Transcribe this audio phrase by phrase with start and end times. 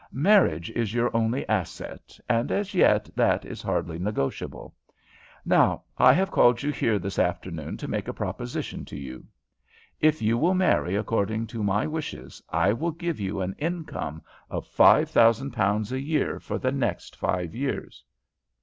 [0.13, 4.73] "Marriage is your only asset, and as yet that is hardly negotiable.
[5.45, 9.27] Now I have called you here this afternoon to make a proposition to you.
[9.99, 14.65] If you will marry according to my wishes I will give you an income of
[14.65, 18.03] five thousand pounds a year for the next five years."